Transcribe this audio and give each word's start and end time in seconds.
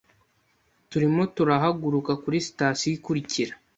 Turimo 0.89 1.21
turahaguruka 1.35 2.11
kuri 2.23 2.37
sitasiyo 2.47 2.93
ikurikira. 2.97 3.53